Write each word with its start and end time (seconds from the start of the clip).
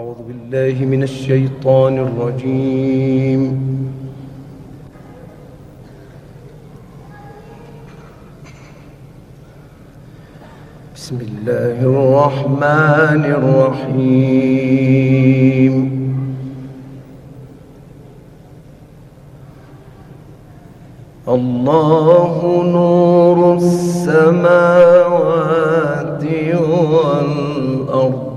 أعوذ 0.00 0.22
بالله 0.28 0.84
من 0.86 1.02
الشيطان 1.02 1.98
الرجيم. 1.98 3.42
بسم 10.96 11.18
الله 11.20 11.76
الرحمن 11.92 13.22
الرحيم. 13.36 14.32
الله 21.28 22.62
نور 22.64 23.56
السماوات 23.56 24.64
والأرض. 26.92 28.31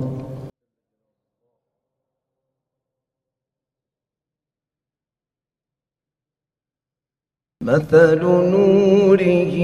مثل 7.66 8.22
نوره 8.22 9.56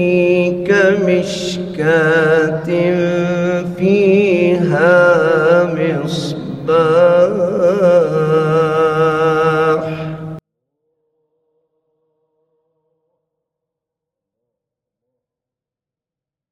كمشكاة 0.66 2.66
فيها 3.76 4.94
مصباح. 5.74 6.42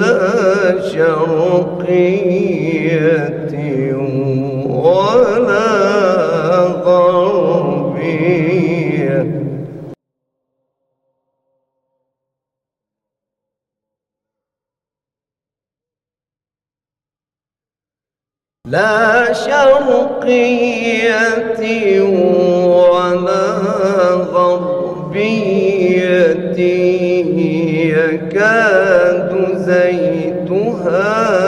لا 0.00 0.82
شرقية 0.92 2.28
ولا 4.68 5.77
لا 18.70 19.32
شرقية 19.32 21.08
ولا 22.66 23.58
غربية 24.32 25.78
يكاد 27.96 29.32
زيتها 29.56 31.47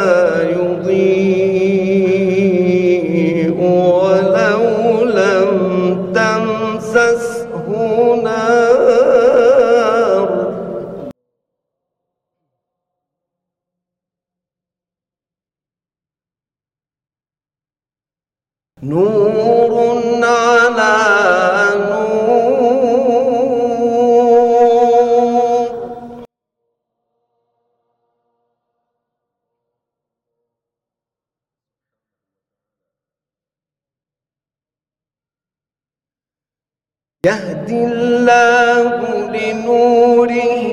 يهدي 37.26 37.84
الله 37.84 39.30
لنوره 39.30 40.64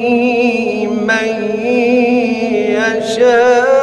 من 0.88 1.30
يشاء. 2.72 3.77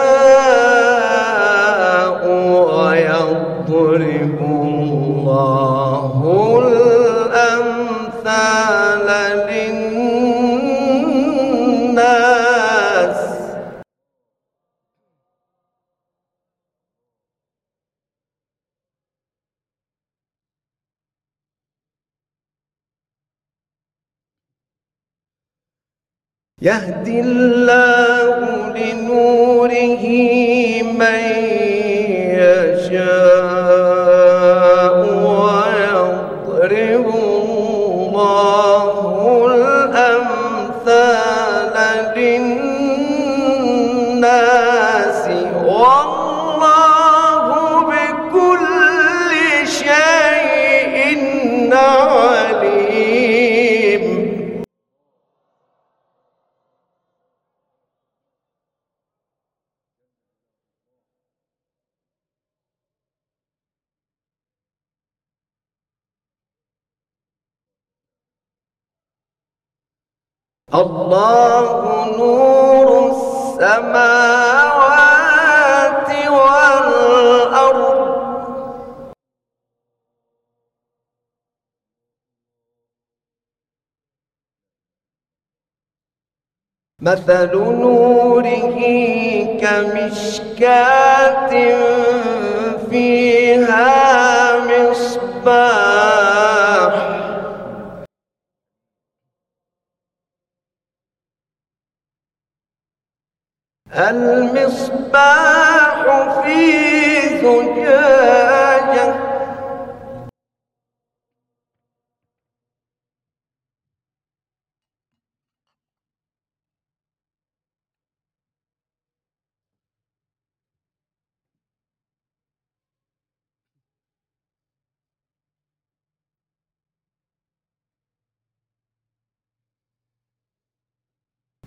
يهدي 26.65 27.21
الله 27.21 28.73
لنوره 28.77 30.05
من 30.83 31.21
يشاء. 32.41 33.24
الله 70.75 72.07
نور 72.19 72.89
السماوات 73.11 74.11
والأرض. 76.37 78.05
مثل 87.01 87.53
نوره 87.57 88.79
كمشكاة 89.61 91.53
فيها 92.91 93.95
مصباح. 94.71 95.84
المصباح 103.97 105.95
في 106.43 106.59
زجاجة. 107.39 109.15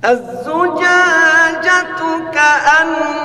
الزجاجة 0.05 0.86
أن 2.47 3.16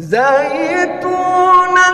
زيتونة 0.00 1.84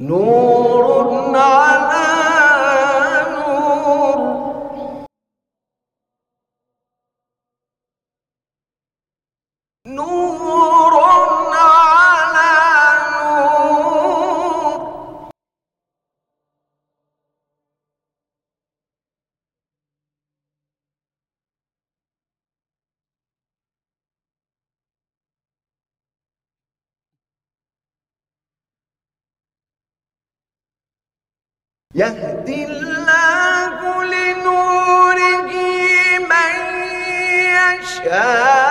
نور 0.00 0.84
يهدي 31.94 32.64
الله 32.64 34.04
لنوره 34.04 35.50
من 36.18 36.54
يشاء. 37.50 38.69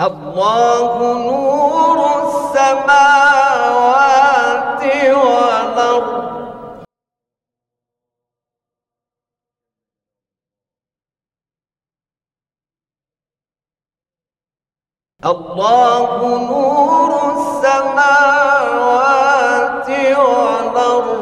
الله 0.00 0.96
نور 1.28 1.98
السماوات 2.24 3.22
والأرض. 5.20 6.20
الله 15.24 16.08
نور 16.50 17.10
السماوات 17.36 18.68
والأرض. 20.24 21.20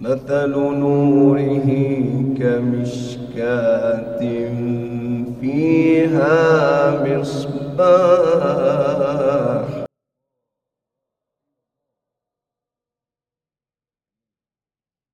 مثل 0.00 0.52
نوره 0.56 1.99
كمشكاة 2.40 4.20
فيها 5.40 6.90
مصباح. 7.04 8.30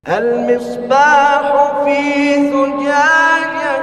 المصباح 0.07 1.83
في 1.83 1.99
زجاجة. 2.51 3.77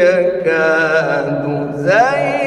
يكاد 0.03 1.45
زيتها 1.75 2.38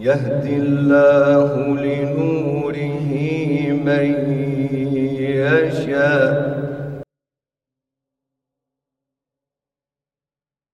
يهدي 0.00 0.56
الله 0.56 1.76
لنوره 1.76 3.10
من 3.86 4.08
يشاء. 5.20 6.32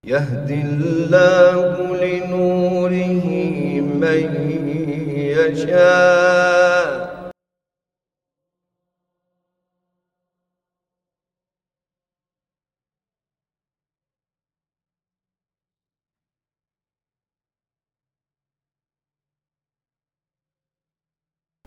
يهدي 0.04 0.60
الله 0.62 1.96
لنوره 1.96 3.26
من 4.02 4.26
يشاء. 5.38 6.65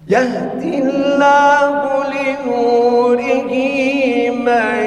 يهدي 0.09 0.77
الله 0.81 1.69
لنوره 2.13 3.53
من 4.47 4.81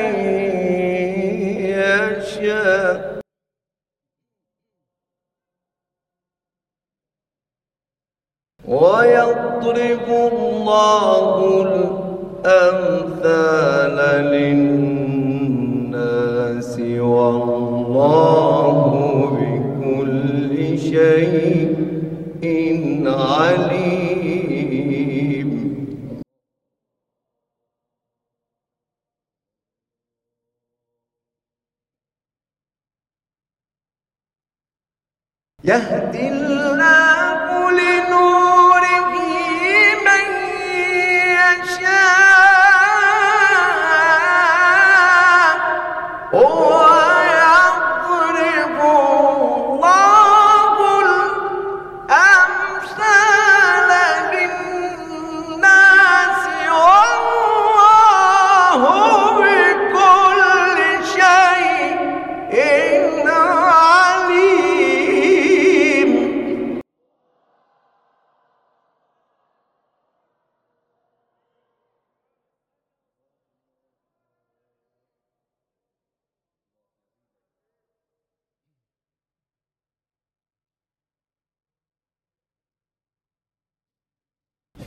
يشاء. 1.78 3.12
ويضرب 8.68 10.08
الله 10.32 11.34
الأمثال 12.46 13.98
للناس 14.34 15.92
والله 17.14 18.78
بكل 19.38 20.52
شيء 20.78 21.72
عليم. 23.06 24.01
يهدي 35.64 36.61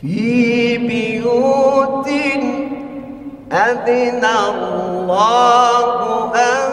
في 0.06 0.78
بيوت 0.78 2.08
أذن 3.52 4.26
الله 4.26 5.88
أن 6.36 6.70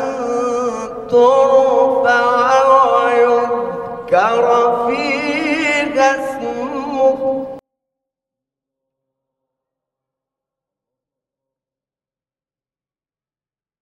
ترفع 1.09 2.49
ويذكر 2.95 4.47
فيها 4.87 6.09
اسمه. 6.15 7.47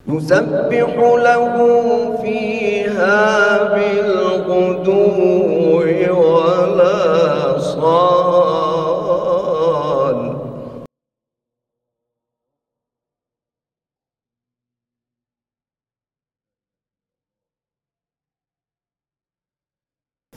يسبح 0.08 0.92
له 1.26 1.54
فيها 2.22 3.64
بالغدو. 3.74 5.39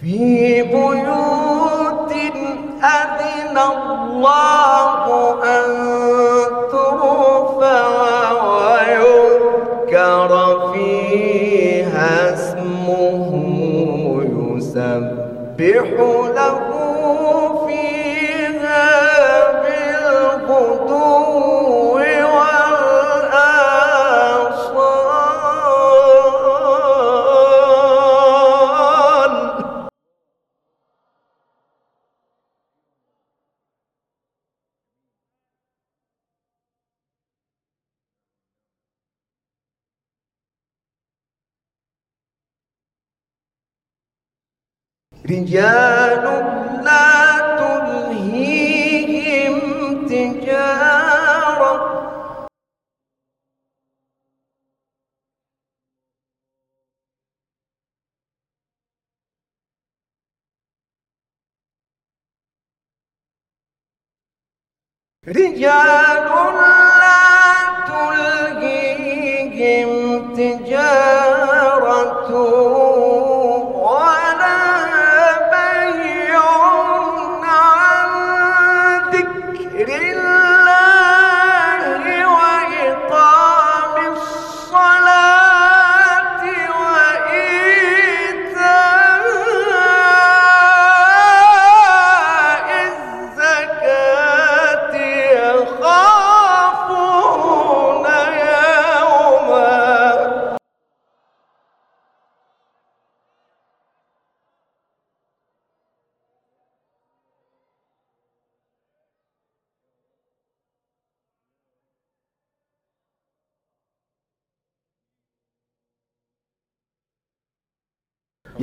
في 0.04 0.62
بيوت 0.62 2.12
أذن 2.84 3.58
الله 3.58 4.93
رجال 45.34 46.26
لا 46.84 47.10
تلهيهم 47.60 49.56
تجارة. 50.08 51.74
رجال 65.28 66.83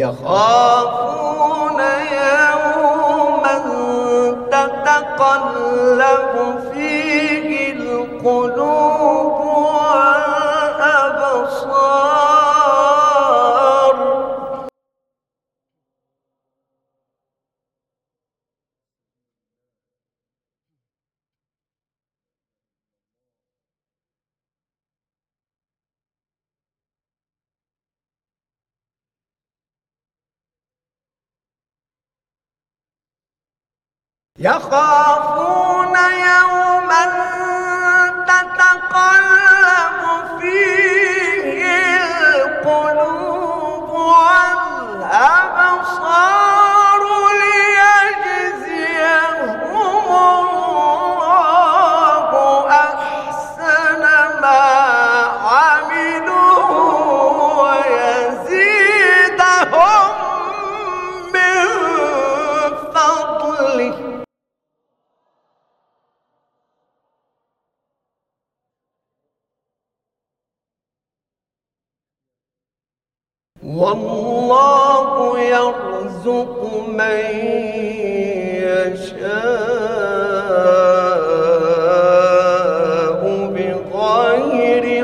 يخافون 0.01 1.81
يوما 2.13 3.57
تتقلب 4.51 6.35
فيه 6.73 7.73
القلوب 7.73 8.80
يخافون 34.41 35.97
يوما 35.97 37.40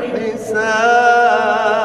حساب. 0.01 1.77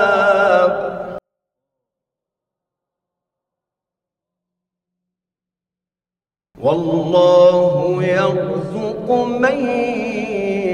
والله 6.58 8.04
يرزق 8.04 9.10
من 9.42 9.68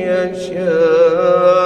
يشاء. 0.09 1.58